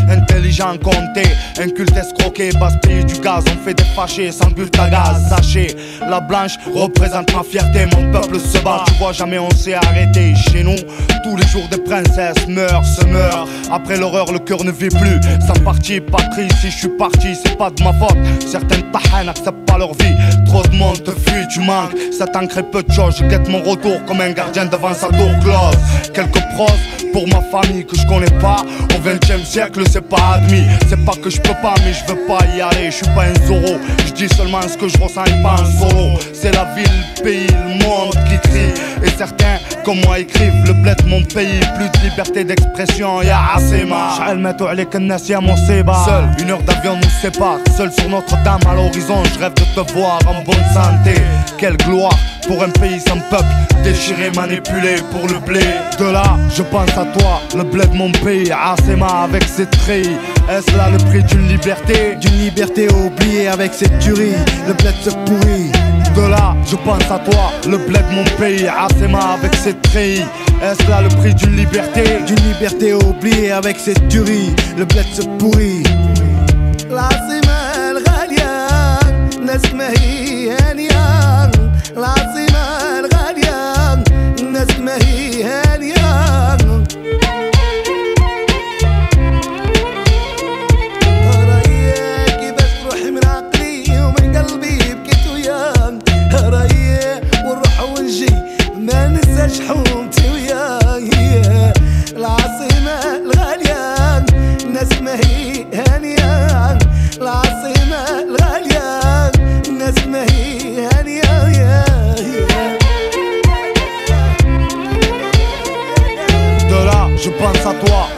[0.10, 1.24] Intelligent, compté,
[1.60, 3.44] inculte, escroqué, basse du gaz.
[3.48, 5.30] On fait des fâchés sans but à gaz.
[5.30, 5.76] Sachez,
[6.08, 7.86] la blanche représente ma fierté.
[7.96, 10.34] Mon peuple se bat, tu vois, jamais on s'est arrêté.
[10.36, 10.76] Chez nous,
[11.24, 13.48] tous les jours des princesses meurent, se meurent.
[13.72, 15.20] Après l'horreur, le cœur ne vit plus.
[15.46, 18.18] Sans parti, patrie, si je suis parti, c'est pas de ma faute.
[18.46, 20.16] Certaines tahans n'acceptent pas leur vie.
[20.46, 21.96] Trop de monde te fuit, tu manques.
[22.18, 23.18] Ça t'ancre peu de choses.
[23.20, 25.78] Je guette mon retour comme un gardien devant sa tour close.
[26.14, 26.78] Quelques pros
[27.14, 28.64] pour ma famille que je connais pas.
[28.96, 30.66] Au 20 e siècle, c'est pas admis.
[30.90, 32.90] C'est pas que je peux pas, mais je veux pas y aller.
[32.90, 33.78] Je suis pas un Zoro.
[34.08, 36.20] Je dis seulement ce que je ressens et pas un solo.
[36.34, 38.74] C'est la ville, le pays, le monde qui crie.
[39.04, 41.61] Et certains, comme moi, écrivent le bled mon pays.
[41.77, 44.17] Plus de liberté d'expression, y'a assez marre.
[44.19, 48.61] شعل ماتوا عليك الناس يا مصيبة Seul, une heure d'avion nous sépare Seul sur Notre-Dame
[48.71, 51.21] à l'horizon Je rêve de te voir en bonne santé
[51.59, 55.61] Quelle gloire pour un pays sans peuple Déchiré, manipulé pour le blé
[55.99, 60.17] De là, je pense à toi Le bled de mon pays, Asema avec ses treillis
[60.51, 64.35] Est-ce là le prix d'une liberté D'une liberté oubliée avec cette tuerie
[64.67, 65.71] Le bled se pourrit
[66.17, 70.25] de là, je pense à toi, le bled de mon pays, Asema avec ses treillis.
[70.63, 75.23] Est-ce là le prix d'une liberté D'une liberté oubliée avec cette tuerie Le bled se
[75.39, 75.83] pourrit
[76.91, 78.69] العاصمة الغالية
[79.47, 81.51] ناس ما هي هانية
[81.97, 82.30] العاصمة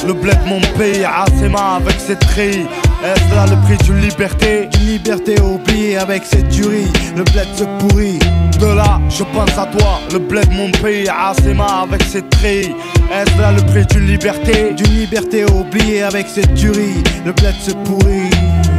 [0.06, 2.68] Le bled mon pays, Asema avec ses treillis.
[3.04, 4.68] Est-ce là le prix d'une liberté?
[4.68, 6.92] D'une liberté oubliée avec cette tuerie.
[7.16, 8.20] Le bled se pourrit.
[8.60, 12.76] De là, je pense à toi, le bled mon pays, Asema avec ses treillis.
[13.12, 14.74] Est-ce là le prix d'une liberté?
[14.74, 17.04] D'une liberté oubliée avec cette tuerie.
[17.26, 18.30] Le bled se pourrit.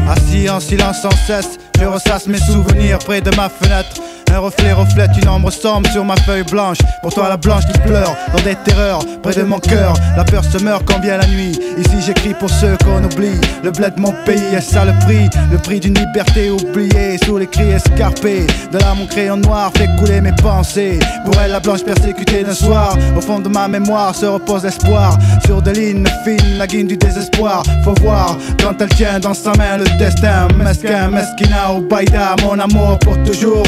[0.09, 4.01] Assis en silence sans cesse Je ressasse mes souvenirs près de ma fenêtre
[4.35, 6.79] un reflet reflète une ombre sombre sur ma feuille blanche.
[7.03, 9.95] Pour toi, la blanche qui pleure dans des terreurs près de mon cœur.
[10.17, 11.59] La peur se meurt quand vient la nuit.
[11.79, 13.41] Ici, j'écris pour ceux qu'on oublie.
[13.63, 17.39] Le bled de mon pays, est ça le prix Le prix d'une liberté oubliée sous
[17.39, 18.47] les cris escarpés.
[18.73, 20.99] De là, mon crayon noir fait couler mes pensées.
[21.25, 22.97] Pour elle, la blanche persécutée d'un soir.
[23.17, 25.17] Au fond de ma mémoire se repose l'espoir.
[25.47, 27.63] Sur des lignes fines, la guine du désespoir.
[27.85, 30.49] Faut voir quand elle tient dans sa main le destin.
[30.57, 33.63] Mesquin, mesquina ou baïda, mon amour pour toujours.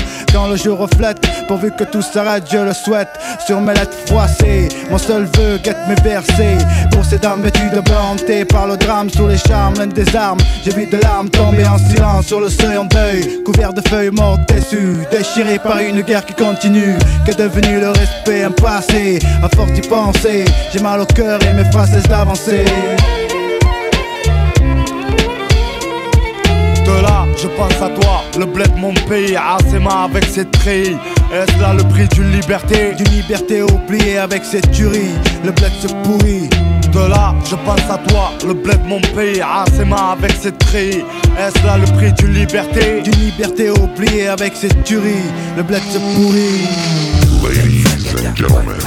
[0.56, 3.08] Jour reflète, pourvu que tout s'arrête, je le souhaite.
[3.46, 6.58] Sur mes lettres froissées, mon seul vœu guette mes versets.
[6.92, 8.16] Pour ces dames vêtues de blanc,
[8.48, 10.40] par le drame sous les charmes, l'un des armes.
[10.64, 13.42] J'ai vu de larmes tomber en silence sur le seuil en deuil.
[13.44, 16.96] Couvert de feuilles mortes déçues, déchiré par une guerre qui continue.
[17.24, 20.44] Qu'est devenu le respect, un passé, à force d'y penser.
[20.72, 22.64] J'ai mal au cœur et mes phrases cessent d'avancer.
[27.36, 30.96] Je pense à toi, le bled de mon pays, Asema avec ses treillis.
[31.32, 32.94] Est-ce là le prix d'une liberté?
[32.96, 35.14] D'une liberté oubliée avec cette tuerie,
[35.44, 36.48] le bled se pourrit.
[36.92, 41.04] De là, je pense à toi, le bled de mon pays, Asema avec ses treillis.
[41.38, 43.02] Est-ce là le prix d'une liberté?
[43.02, 46.66] D'une liberté oubliée avec cette tuerie, le bled se pourrit.
[47.42, 47.86] Ladies
[48.26, 48.80] and gentlemen.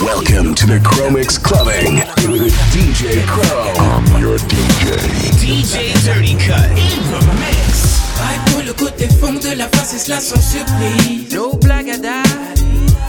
[0.00, 1.96] Welcome to the Chromix Clubbing
[2.30, 3.72] with DJ Crow.
[3.76, 4.96] I'm your DJ.
[5.36, 7.59] DJ Dirty Cut in the mix.
[8.70, 11.34] Le côté fond de la face et cela sans surprise.
[11.34, 12.60] No date.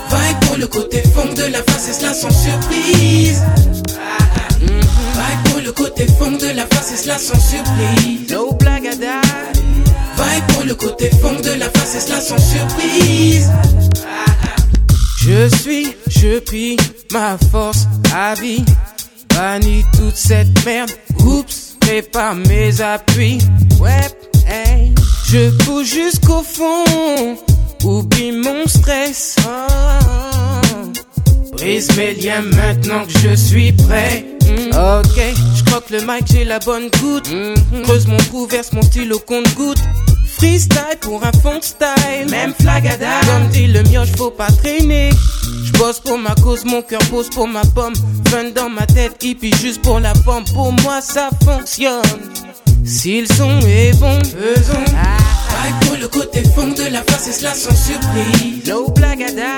[0.09, 3.43] Vibe pour le côté fond de la face et cela sans surprise.
[4.59, 8.31] Vibe pour le côté fond de la face et cela sans surprise.
[8.31, 9.59] No date.
[10.17, 13.51] Vibe pour le côté fond de la face et cela sans surprise.
[15.19, 16.75] Je suis, je prie
[17.11, 17.85] ma force
[18.15, 18.65] à vie.
[19.35, 20.89] Bannis toute cette merde.
[21.19, 23.37] Oups, prépare mes appuis.
[23.79, 24.09] Ouais,
[24.47, 24.91] hey.
[25.31, 27.37] Je pousse jusqu'au fond.
[27.85, 29.37] Oublie mon stress.
[29.47, 30.91] Oh.
[31.53, 34.25] Brise mes liens maintenant que je suis prêt.
[34.41, 34.75] Mm.
[34.75, 35.21] Ok,
[35.55, 37.29] je croque le mic, j'ai la bonne goutte.
[37.83, 39.79] Creuse mon trou, verse mon stylo compte goutte.
[40.35, 43.21] Freestyle pour un fond style, même flagada.
[43.25, 45.11] Comme dit le mioche, faut pas traîner.
[45.63, 47.93] Je bosse pour ma cause, mon cœur pose pour ma pomme.
[48.27, 50.43] Fun dans ma tête, hippie juste pour la pomme.
[50.53, 52.01] Pour moi, ça fonctionne.
[52.85, 54.85] Si le son est bon, faisons.
[54.85, 58.67] Vibe pour le côté fond de la face et cela sans surprise.
[58.67, 59.57] No blagada.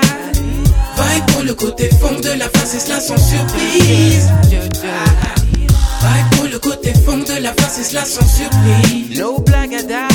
[0.96, 4.30] Vibe pour le côté fond de la face et cela sans surprise.
[4.50, 9.18] Vibe pour le côté fond de la face et cela sans surprise.
[9.18, 10.08] No blagada.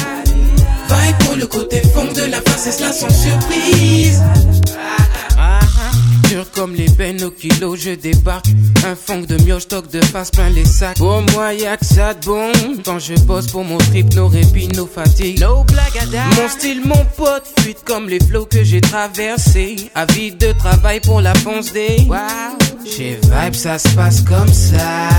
[0.89, 4.21] Vibe pour le côté fond de la face et cela sans surprise.
[6.29, 8.45] Dur comme les peines au kilo, je débarque.
[8.85, 10.97] Un fond de mioche, stock de face plein les sacs.
[10.97, 12.51] Pour moi, y'a que ça de bon.
[12.85, 15.39] Quand je bosse pour mon trip, nos répits, nos fatigues.
[15.39, 16.25] No blagada.
[16.35, 19.75] Mon style, mon pote, fuite comme les flots que j'ai traversés.
[19.95, 22.05] Avis de travail pour la fonce des.
[22.07, 22.17] Wow.
[22.85, 25.09] Chez Vibe, ça se passe comme ça.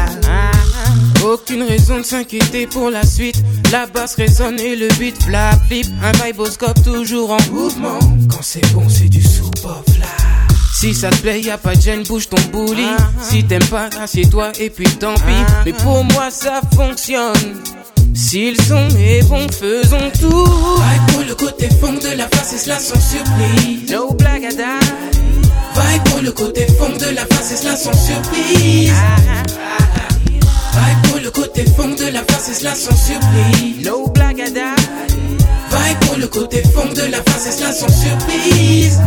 [1.25, 3.43] Aucune raison de s'inquiéter pour la suite.
[3.73, 5.87] La basse résonne et le beat flap flip.
[6.05, 7.99] Un viboscope toujours en mouvement.
[8.31, 10.30] Quand c'est bon, c'est du sous-pop là.
[10.81, 12.87] Si ça te plaît, y a pas de gêne, bouge ton bouli.
[13.21, 15.45] Si t'aimes pas, assieds-toi et puis tant pis.
[15.67, 17.61] Mais pour moi, ça fonctionne.
[18.15, 20.47] Si le son est bon, faisons tout.
[20.47, 23.91] Vibe pour le côté fond de la face et cela sans surprise.
[23.91, 24.79] No blagada.
[25.75, 28.91] Vibe pour le côté fond de la face et cela sans surprise.
[30.73, 33.85] Vibe pour le côté fond de la face et cela sans surprise.
[33.85, 34.75] No blagada.
[35.73, 38.99] Vibe pour le côté fond de la face et cela sans surprise.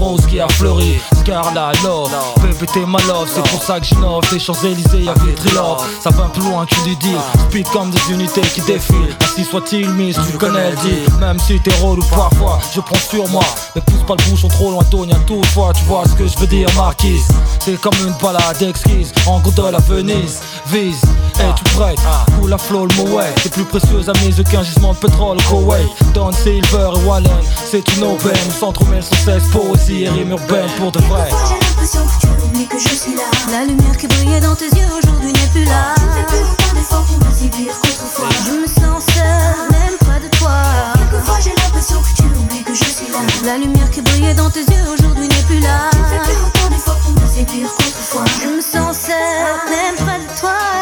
[0.00, 0.98] Rose qui a fleuri.
[1.20, 2.10] Scarla, love,
[2.42, 6.10] bébé t'es ma love C'est pour ça que j'innove, des Champs-Élysées y'a Vitry love Ça
[6.10, 9.16] va plus loin du deal, speed comme des unités qui défilent.
[9.22, 13.28] Ainsi soit-il, miss, tu connais le deal Même si t'es relou parfois, je prends sur
[13.28, 13.44] moi.
[13.76, 16.46] Ne pousse pas le bouchon trop loin, Tonya, toutefois Tu vois ce que je veux
[16.46, 17.28] dire, marquise?
[17.60, 20.40] C'est comme une balade exquise, en gondole à Venise.
[20.66, 21.02] Vise,
[21.40, 22.24] est tout prête ah.
[22.36, 25.38] Pour la flow, le Moway C'est plus précieux à mise qu'un gisement de pétrole.
[25.48, 27.30] Koway Don Silver et Wallen
[27.70, 28.36] C'est une aubaine.
[28.58, 31.28] Centre mêle sans cesse Poésie et rime urbaine pour de vrai.
[31.48, 33.22] J'ai l'impression que tu oublies que je suis là.
[33.50, 35.94] La lumière qui brillait dans tes yeux aujourd'hui n'est plus là.
[35.96, 38.28] Tu fais plus autant d'efforts pour me séduire qu'autrefois.
[38.46, 40.62] Je me sens seule, même pas de toi.
[40.94, 43.18] Quelquefois j'ai l'impression que tu oublies que je suis là.
[43.44, 45.90] La lumière qui brillait dans tes yeux aujourd'hui n'est plus là.
[45.92, 48.24] Tu fais plus autant d'efforts pour me séduire qu'autrefois.
[48.42, 50.79] Je me sens seule, même pas de toi.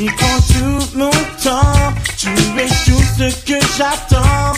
[0.00, 1.10] me prends tout mon
[1.42, 4.52] temps, tu es tout ce que j'attends.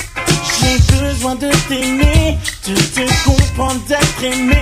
[0.60, 4.59] J'ai besoin de t'aimer, de te comprendre, d'être aimé.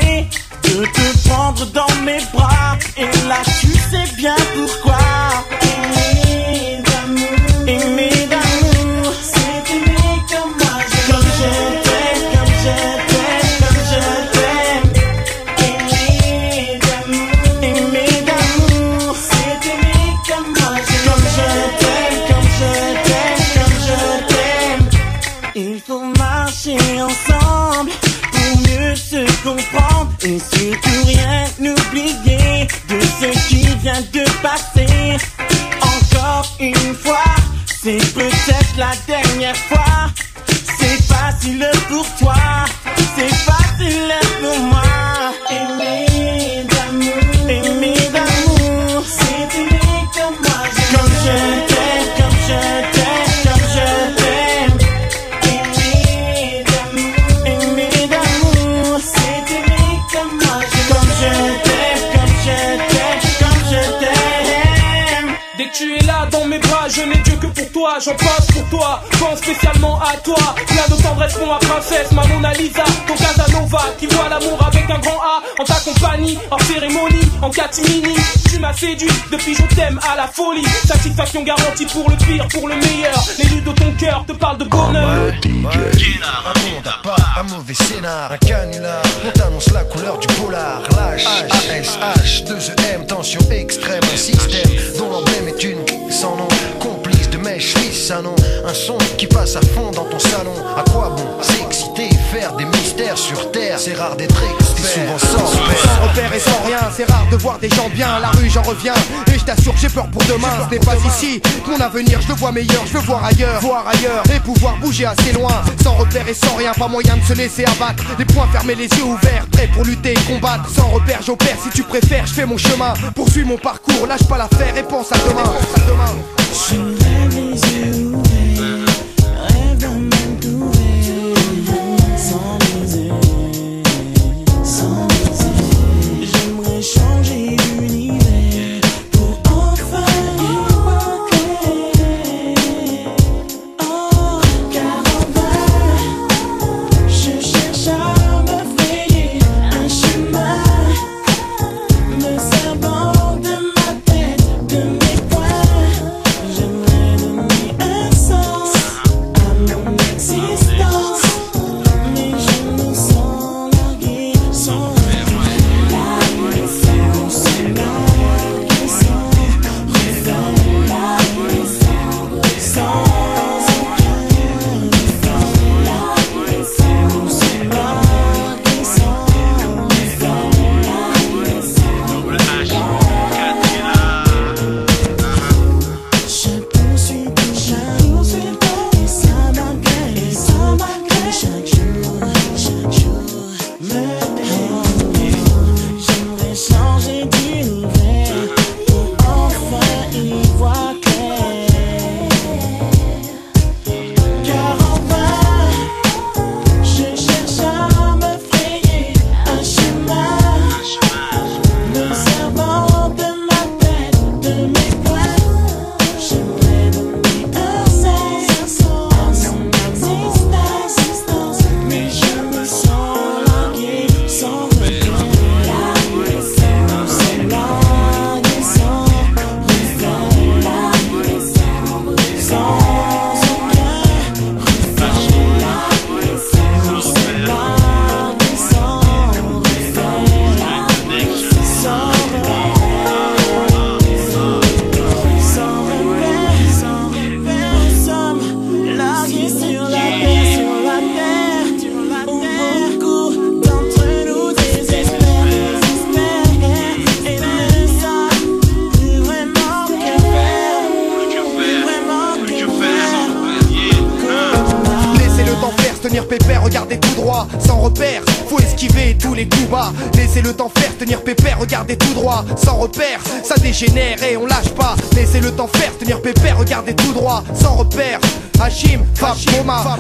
[77.70, 80.64] Tu m'as séduit, depuis je t'aime à la folie.
[80.86, 83.22] Satisfaction garantie pour le pire, pour le meilleur.
[83.38, 85.04] L'élu de ton cœur te parle de bonheur.
[85.04, 89.02] Un monde bah, à part, un mauvais scénar, un canular.
[89.26, 90.82] On t'annonce la couleur du polar.
[90.96, 94.02] Lâche, ASH, 2EM, tension extrême.
[94.02, 96.48] Un système dont l'emblème est une sans nom.
[96.80, 98.36] Complice de mèche, fils, un nom.
[98.66, 100.54] Un son qui passe à fond dans ton salon.
[100.76, 102.08] À quoi bon s'exciter?
[102.30, 103.78] faire des mystères sur terre.
[103.78, 104.86] C'est rare d'être expert.
[104.86, 106.32] souvent sans repère.
[106.32, 108.18] et sans rien, c'est rare de voir des gens bien.
[108.20, 108.94] La rue, j'en reviens.
[109.32, 110.48] Et je t'assure, j'ai peur pour demain.
[110.68, 111.40] Ce n'est pas ici.
[111.66, 112.84] Mon avenir, je le vois meilleur.
[112.86, 114.22] Je veux voir ailleurs, voir ailleurs.
[114.34, 115.62] Et pouvoir bouger assez loin.
[115.82, 118.04] Sans repère et sans rien, pas moyen de se laisser abattre.
[118.18, 119.46] Les poings fermés, les yeux ouverts.
[119.52, 120.68] Prêt pour lutter et combattre.
[120.68, 121.56] Sans repère, j'opère.
[121.62, 122.94] Si tu préfères, je fais mon chemin.
[123.14, 125.44] Poursuis mon parcours, lâche pas l'affaire et pense à demain.
[125.44, 126.14] Pense à demain.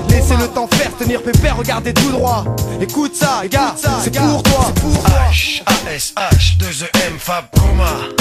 [0.08, 2.44] Laissez le temps faire, tenir pépère, regardez tout droit.
[2.80, 4.72] Écoute ça, gars, c'est pour toi.
[5.30, 8.17] H-A-S-H, 2-E-M, Fab Coma